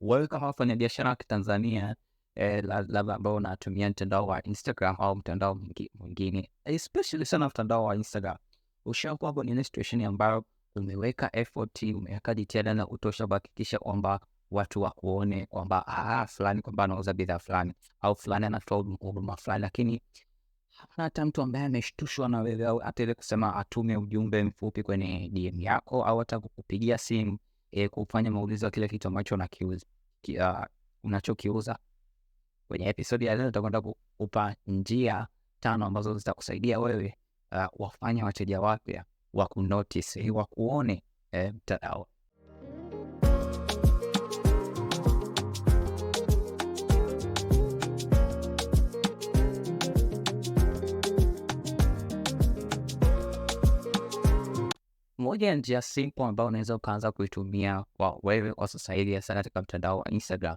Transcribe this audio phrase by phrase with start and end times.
[0.00, 1.96] wewe kama wafanyabiashara wa Kitanzania
[2.34, 5.58] eh, la- labda ambao unatumia mtandao wa Instagram au mtandao
[5.94, 8.36] mwingine, especially sana mtandao wa Instagram,
[8.84, 10.44] ushakuwa kwenye situation ambayo
[10.76, 17.12] umeweka effort, umeweka jitihada na kutosha kuhakikisha kwamba watu wakuone kwamba ah, fulani kwamba anauza
[17.12, 20.00] bidhaa fulani au fulani anatoa huduma fulani, lakini
[20.88, 25.60] hata mtu ambaye ameshtushwa na wewe au hata ile kusema atume ujumbe mfupi kwenye DM
[25.60, 27.38] yako au hata kukupigia simu
[27.72, 29.34] e, kufanya maulizo ya kile kitu ambacho
[30.38, 30.64] uh,
[31.04, 31.78] unachokiuza.
[32.68, 35.26] Kwenye episodi ya leo tutakwenda kukupa njia
[35.60, 37.14] tano ambazo zitakusaidia wewe
[37.52, 41.02] uh, wafanya wateja wapya wa wakuone eh, wakuone
[41.32, 41.52] eh,
[55.30, 59.62] Moja ya njia simple ambayo unaweza ukaanza kuitumia kwa wewe kwa sasa hivi hasa katika
[59.62, 60.56] mtandao wa Instagram,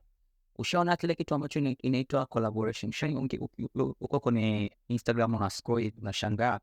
[0.56, 2.94] ushaona kile kitu ambacho inaitwa collaboration.
[3.18, 3.40] Uki-
[4.00, 6.60] uko kwenye Instagram una scroll unashangaa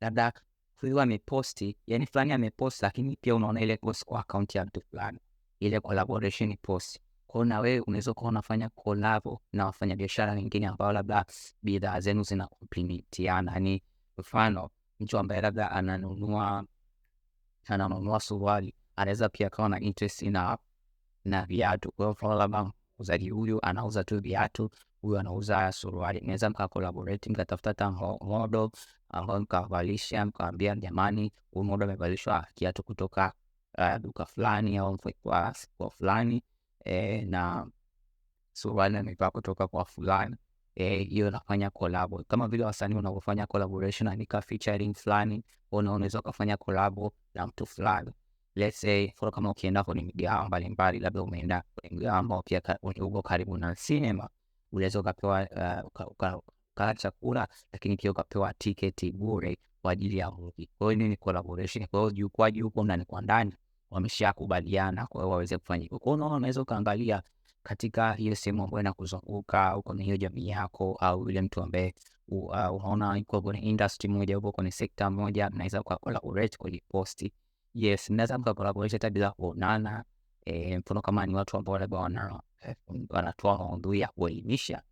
[0.00, 0.32] labda
[0.76, 5.18] huyu ameposti, yani fulani ameposti, lakini pia unaona ile post kwa akaunti ya mtu fulani,
[5.60, 6.98] ile collaboration post.
[7.26, 11.24] Kwa na wewe unaweza kuwa unafanya collab na wafanyabiashara wengine ambao labda
[11.62, 13.52] bidhaa zenu zina komplementiana.
[13.52, 13.82] Yani
[14.18, 16.64] mfano mtu ambaye labda ananunua
[17.66, 18.74] ananunua suruali.
[18.96, 20.58] Anaweza pia akawa na interest na
[21.24, 21.92] na viatu.
[21.92, 24.70] Kwa hiyo labda muuzaji huyu anauza tu viatu,
[25.02, 28.70] huyu anauza suruali, naweza mka collaborate mkatafuta hata mo- model
[29.08, 33.32] ambao mkawavalisha, mkawambia jamani, huyu model amevalishwa kiatu kutoka
[33.78, 34.98] uh, duka fulani au
[35.76, 36.42] kwa fulani
[36.84, 37.66] eh, na
[38.52, 40.36] suruali amevaa kutoka kwa fulani
[40.74, 46.98] eh, hiyo nafanya collab kama vile wasanii wanavyofanya collaboration, andika featuring fulani, unaweza ukafanya collab
[47.34, 48.10] na mtu fulani.
[48.54, 52.62] Let's say for kama ukienda kwenye migahawa mbalimbali, labda umeenda kwenye mgahawa ambao pia
[53.00, 54.28] uko karibu na sinema,
[54.72, 55.48] unaweza ukapewa
[55.84, 56.40] uka- uka-
[56.72, 60.68] ukala chakula, lakini pia ukapewa tiketi bure kwa ajili ya movie.
[60.78, 61.86] Kwa hiyo ni collaboration.
[61.86, 63.54] Kwa hiyo jukwaa huko ndani kwa ndani
[63.90, 65.98] wameshakubaliana, kwa hiyo waweze kufanya hivyo.
[65.98, 67.22] Kwa hiyo unaweza ukaangalia
[67.62, 71.94] katika hiyo sehemu ambayo inakuzunguka au kwenye hiyo jamii yako au yule mtu ambaye
[72.28, 77.32] uh, unaona yuko kwenye industry moja, uko kwenye sekta moja, mnaweza mka collaborate kwenye posti.
[77.74, 80.04] Yes, mnaweza mka collaborate hata bila kuonana.
[80.44, 82.76] E, mfano kama ni watu ambao labda eh,
[83.08, 84.82] wanatoa maudhui ya kuelimisha,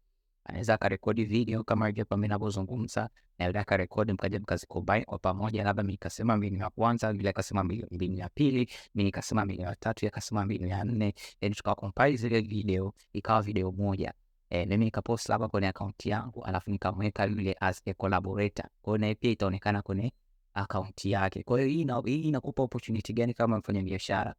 [0.48, 5.92] anaweza akarekodi video kama hivyo ninavyozungumza, na yule akarekodi, mkaja mkazicombine kwa pamoja, labda mimi
[5.92, 10.08] nikasema mbinu ya kwanza, yule akasema mbinu ya pili, mimi nikasema mbinu ya tatu, yeye
[10.12, 14.12] akasema mbinu ya nne, then tukacompile zile video ikawa video moja.
[14.50, 18.66] Eh, mimi nikapost labda kwenye akaunti yangu alafu nikamweka yule as a collaborator.
[18.82, 20.12] Kwa hiyo naye pia itaonekana kwenye
[20.54, 21.42] akaunti yake.
[21.42, 24.34] Kwa hiyo hii inakupa opportunity gani kama mfanyabiashara?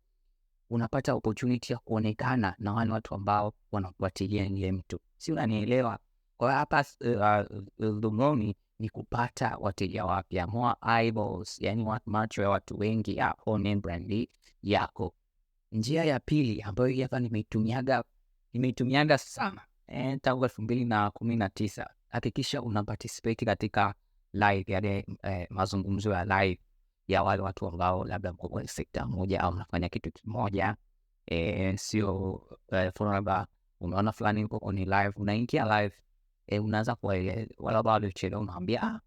[0.70, 6.00] Unapata opportunity ya kuonekana na wale watu ambao wanafuatilia ile mtu, si unanielewa?
[6.38, 6.86] Kwa hapa
[7.80, 8.36] uh, uh,
[8.80, 14.28] ni kupata wateja wapya, more eyeballs, yani macho ya watu wengi yaone brand
[14.64, 15.14] yako.
[15.72, 18.04] Njia ya pili ambayo hii hapa nimeitumiaga
[18.54, 21.90] nimeitumiaga sana eh, tangu elfu mbili na kumi na tisa.
[22.08, 23.94] Hakikisha una participate katika
[24.34, 26.60] live yani eh, mazungumzo ya live
[27.10, 30.76] ya wale watu ambao labda mko kwenye sekta moja au mnafanya kitu kimoja
[31.26, 32.42] e, sio
[32.90, 33.48] mfano labda
[33.80, 35.96] unaona fulani yuko kwenye live, unaingia live
[36.48, 39.00] e, unaanza kuwaeleza wale ambao waliochelewa, unaambia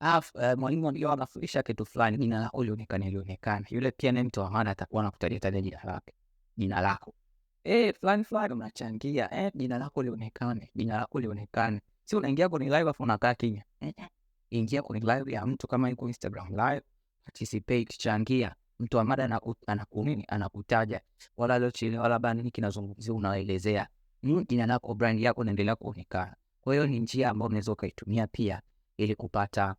[0.00, 0.20] ah,
[0.56, 3.66] mwalimu ndio anafundisha kitu fulani, jina lako lionekane lionekane.
[3.70, 6.14] Yule pia ni mtu wa maana, atakuwa anakutajia taja jina lake
[6.56, 7.14] jina lako
[7.64, 11.80] eh, fulani fulani, unachangia eh, jina lako lionekane, jina lako lionekane.
[12.04, 13.64] Si unaingia kwenye live afu unakaa kimya
[14.50, 16.82] ingia kwenye live ya mtu kama yuko Instagram live,
[17.24, 18.54] participate, changia.
[18.78, 21.00] Mtu wa mada anaku- anakunini anakutaja,
[21.36, 23.88] wala aliochelewa labda nini kinazungumzia, unaelezea
[24.22, 26.36] mm, jina lako, brand yako inaendelea kuonekana.
[26.60, 28.62] Kwa hiyo ni njia ambayo unaweza ukaitumia pia
[28.96, 29.74] ili kupata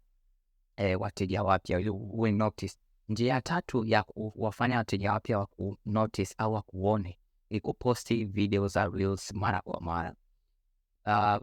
[0.78, 2.78] eh, wateja wapya ili uwe notice.
[3.09, 7.17] Njia ya tatu ya kuwafanya wateja wapya wa ku notice au wakuone
[7.50, 10.16] ni kuposti video za reels mara kwa mara.
[11.05, 11.41] Uh,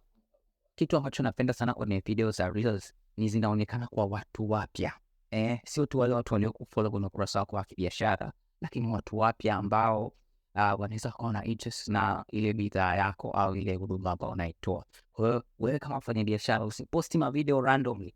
[0.74, 4.92] kitu ambacho napenda sana kwenye video za reels ni zinaonekana kwa watu wapya
[5.32, 10.06] eh, sio tu wale watu waliokufollow kwenye ukurasa wako wa kibiashara, lakini watu wapya ambao
[10.06, 14.84] uh, wanaweza kuwa na interest na ile bidhaa yako au ile huduma ambayo unaitoa.
[15.12, 18.14] Kwa hiyo wewe kama mfanya biashara usiposti mavideo randomly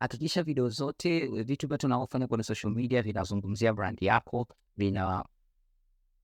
[0.00, 5.24] hakikisha video zote vitu vyote unaofanya kwenye social media vinazungumzia brand yako, vina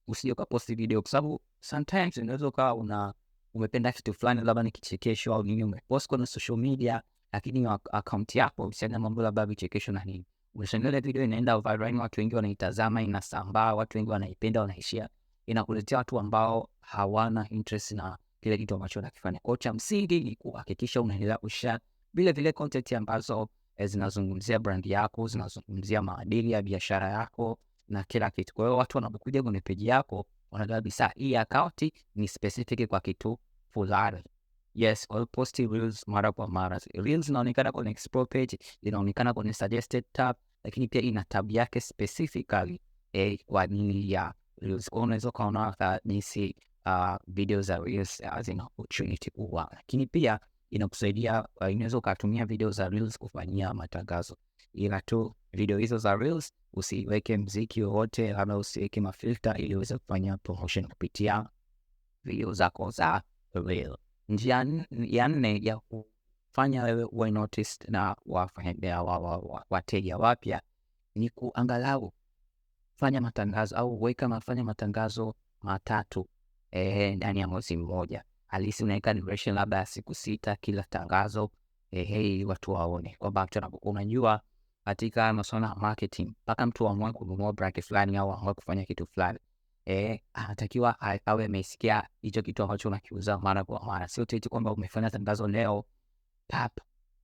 [0.07, 3.13] usije ukaposti video kwa sababu sometimes unaweza ukawa una
[3.53, 7.01] umependa kitu fulani, labda ni kichekesho au nini, umepost kwenye social media,
[7.33, 12.19] lakini akaunti yako usiana mambo labda vichekesho na nini, unashangaa ile video inaenda viral, watu
[12.21, 15.09] wengi wanaitazama, inasambaa, watu wengi wanaipenda, wanaishia
[15.45, 19.39] inakuletea watu ambao hawana interest na kile kitu ambacho unakifanya.
[19.39, 21.79] Kwa cha msingi ni kuhakikisha unaendelea kushare
[22.13, 28.29] vile vile content ambazo eh, zinazungumzia brand yako, zinazungumzia maadili ya biashara yako na kila
[28.31, 28.53] kitu.
[28.53, 33.39] Kwa hiyo watu wanapokuja kwenye peji yako wanajua kabisa hii akaunti ni specific kwa kitu
[33.69, 34.23] fulani.
[34.79, 36.79] Yes, posti reels mara kwa mara.
[36.93, 42.81] Reels inaonekana kwenye explore page, inaonekana kwenye suggested tab, lakini pia ina tab yake specifically
[43.13, 44.89] eh, kwa ajili ya reels.
[44.89, 46.55] Kwa unaweza ukaona jinsi
[46.85, 50.39] uh, video za reels uh, zina opportunity kubwa, lakini pia
[50.69, 54.37] inakusaidia uh, inaweza ukatumia video za reels kufanyia matangazo,
[54.73, 60.37] ila tu video hizo za reels usiweke mziki wowote, labda usiweke mafilter ili uweze kufanya
[60.37, 61.49] promotion kupitia
[62.23, 63.21] video zako za
[63.53, 63.97] reel.
[64.29, 70.61] Njia ya nne ya kufanya wewe uwe noticed na wafanya wa- wa- wa- wateja wapya
[71.15, 72.13] ni kuangalau
[72.95, 76.29] fanya matangazo au weka mafanya matangazo matatu
[76.71, 78.23] eh, ndani ya mwezi mmoja.
[78.47, 81.51] Halisi unaweka duration labda ya siku sita kila tangazo
[81.91, 84.41] eh, ili watu waone kwamba mtu anapokuwa unajua
[84.85, 89.39] katika masuala ya marketing, mpaka mtu aamue kununua brand fulani au aamue kufanya kitu fulani
[89.89, 95.09] eh, anatakiwa awe amesikia hicho kitu ambacho unakiuza mara kwa mara, sio eti kwamba umefanya
[95.09, 95.85] tangazo leo
[96.47, 96.77] pap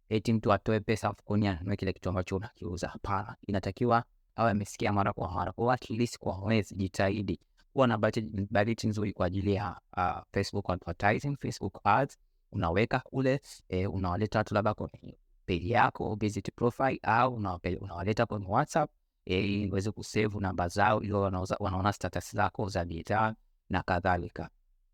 [0.10, 2.88] eti mtu atoe pesa mfukoni anunue kile kitu ambacho unakiuza.
[2.88, 4.04] Hapana, inatakiwa
[4.36, 5.52] awe amesikia mara kwa mara.
[5.52, 7.40] Kwa at least kwa mwezi jitahidi
[7.74, 12.18] kuwa na budget, nzuri kwa ajili ya uh, Facebook advertising, Facebook ads
[12.52, 17.34] unaweka kule eh, unawaleta watu labda kwenye page yako visit profile au
[17.82, 18.92] unawaleta kwenye WhatsApp
[19.26, 21.14] ili uweze kusevu namba zao ili
[21.60, 23.34] wanaona status zako za bidhaa
[23.70, 24.50] na kadhalika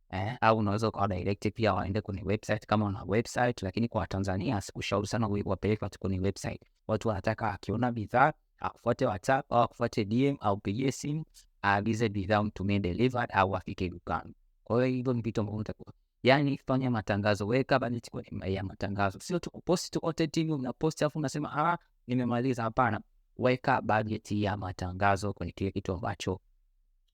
[0.09, 4.61] eh, au unaweza ukawa direct pia waende kwenye website kama una website, lakini kwa Tanzania
[4.61, 6.61] sikushauri sana wapeleke watu kwenye website.
[6.87, 11.25] Watu wanataka akiona bidhaa akufuate WhatsApp au akufuate DM au pigie simu
[11.63, 14.33] aagize bidhaa mtumie delivered au afike dukani.
[14.63, 15.93] Kwa hiyo hivyo ni vitu ambavyo unatakiwa
[16.23, 21.01] yani, fanya matangazo, weka budget kwenye ya matangazo, sio tu kupost tu content hivi unapost
[21.01, 21.77] afu unasema ah,
[22.07, 22.63] nimemaliza.
[22.63, 23.01] Hapana,
[23.37, 26.39] weka bajeti ya matangazo kwenye kile kitu ambacho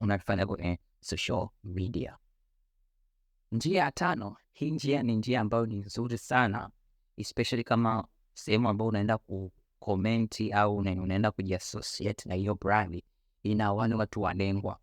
[0.02, 2.18] unakifanya kwenye social media.
[3.52, 6.70] Njia ya tano, hii njia ni njia ambayo ni nzuri sana
[7.18, 13.04] especially kama sehemu ambayo unaenda kukomenti au unaenda kujiassociate na hiyo brand,
[13.44, 14.80] ina wale watu walengwa.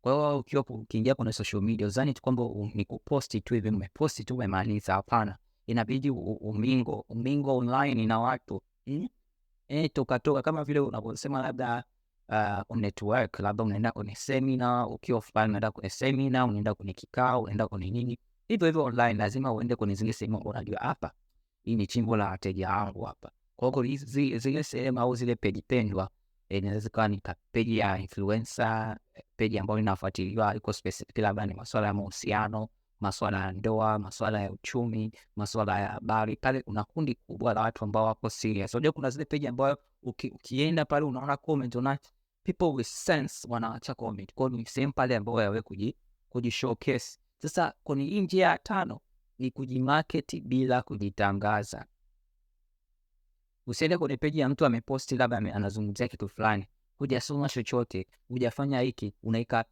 [0.00, 2.42] Kwa hiyo ukiwa ukiingia kwenye social media uzani tu kwamba
[2.74, 4.92] ni kuposti tu hivi, umeposti tu umemaliza.
[4.94, 9.08] Hapana, inabidi umingo umingo online na watu mm?
[9.68, 11.84] Eh, toka toka kama vile unavyosema labda
[12.28, 17.68] uh, network labda unaenda kwenye semina ukiwa fulani, unaenda kwenye semina, unaenda kwenye kikao, unaenda
[17.68, 18.18] kwenye nini,
[18.48, 21.12] hivyo hivyo online, lazima uende kwenye zile sehemu unajua hapa,
[21.62, 23.30] hii ni chimbo la wateja wangu hapa.
[23.56, 24.00] Kwa hiyo
[24.38, 26.10] zile sehemu au zile peji pendwa,
[26.48, 27.22] eh, inaweza ikawa ni
[27.52, 32.68] peji ya influencer, eh, peji ambayo inafuatiliwa iko specific, labda ni masuala ya mahusiano,
[33.00, 36.36] masuala ya ndoa, maswala ya uchumi, maswala ya habari.
[36.36, 38.74] Pale kuna kundi kubwa la watu ambao wako serious.
[38.74, 41.98] Unajua kuna zile page ambayo uki, ukienda pale unaona comment, una
[42.42, 44.34] people with sense wanaacha comment.
[44.34, 45.96] Kwa hiyo ni sehemu pale ambayo yawe kuji,
[46.28, 47.18] kuji showcase.
[47.38, 49.00] Sasa kwenye hii njia ya tano
[49.38, 51.86] ni kujimarket bila kujitangaza.
[53.66, 56.66] Usiende kwenye peji ya mtu ameposti labda anazungumzia kitu fulani,
[56.98, 59.64] hujasoma chochote, hujafanya hiki, unaika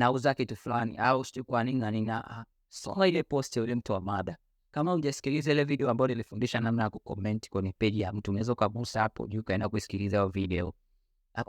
[0.00, 2.10] nauza kitu fulani au sijui kwa nini na nini.
[2.10, 4.36] Ah, Soma ile post ya yule mtu wa mada.
[4.70, 9.00] Kama hujasikiliza ile video ambayo nilifundisha namna ya kucomment kwenye page ya mtu, unaweza ukagusa
[9.00, 10.74] hapo juu kaenda kusikiliza hiyo video.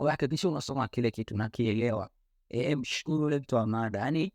[0.07, 2.09] Hakikisha unasoma kile kitu na kielewa.
[2.49, 3.99] Eh, mshukuru yule mtu wa mada.
[3.99, 4.33] Yaani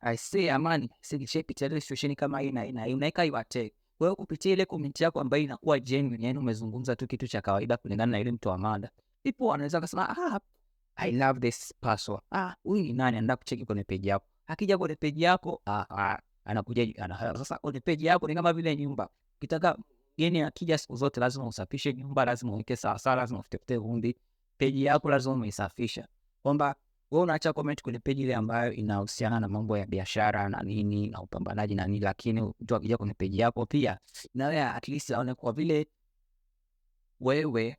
[0.00, 3.72] I say amani, silishapitia ile situation kama hii na na hii, unaweka iwate.
[4.16, 8.20] Kupitia ile comment yako ambayo inakuwa genuine, yani umezungumza tu kitu cha kawaida kulingana na
[8.20, 8.90] ile mtu wa mada.
[9.24, 10.40] Ipo anaweza kusema ah,
[11.00, 12.18] I love this person.
[12.32, 13.08] Ah, huyu ni nani?
[13.16, 14.26] Anaenda kucheki kwenye peji yako.
[14.46, 18.76] Akija kwenye peji yako, ah, ah, anakuja ana, sasa kwenye peji yako ni kama vile
[18.76, 19.08] nyumba.
[19.36, 19.78] Ukitaka
[20.18, 24.16] mgeni akija siku zote lazima usafishe nyumba, lazima uweke sawa sawa, lazima ufute vumbi.
[24.58, 26.08] Peji yako lazima umeisafisha.
[26.42, 26.74] Kwamba
[27.10, 31.20] wewe unaacha comment kwenye peji ile ambayo inahusiana na mambo ya biashara na nini na
[31.22, 33.98] upambanaji na nini, lakini mtu akija kwenye peji yako pia
[34.34, 35.86] na wewe at least aone kwa vile
[37.20, 37.76] wewe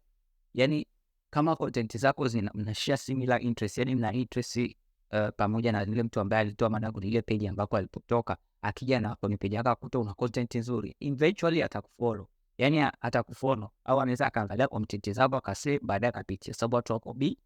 [0.53, 0.88] yani
[1.29, 6.19] kama content zako zina mnashare similar interest, yani mna interest uh, pamoja na yule mtu
[6.19, 10.13] ambaye alitoa mada kwenye ile page ambako alipotoka, akija na kwenye page yako akuta una
[10.13, 16.75] content nzuri, eventually atakufollow, yani atakufollow au anaweza akaangalia content zako akasave, baadaye akapitia, sababu
[16.75, 17.38] watu wako bi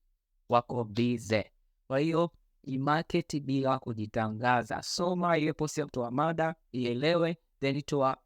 [0.49, 1.43] wako busy.
[1.87, 2.31] Kwa hiyo
[2.63, 8.17] imarket bila kujitangaza, soma ile post ya mtu mada, ielewe, then toa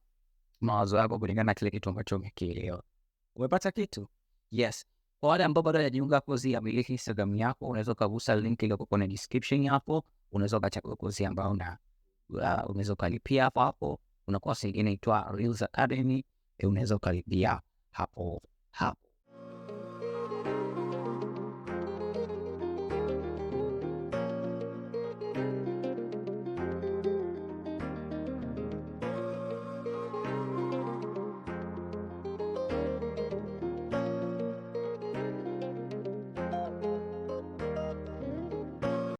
[0.61, 2.83] mawazo yako kulingana na kile kitu ambacho umekielewa.
[3.35, 4.07] Umepata kitu?
[4.51, 4.85] Yes.
[5.19, 9.07] Kwa wale ambao bado hajajiunga kozi ya miliki Instagram yako, unaweza ukagusa link iliyoko kwenye
[9.07, 13.99] description hapo, unaweza ukachagua kozi ambayo uh, unaweza ukalipia hapo hapo.
[14.25, 16.23] Kuna kozi ingine inaitwa Reels Academy,
[16.63, 19.06] unaweza ukalipia hapo hapo.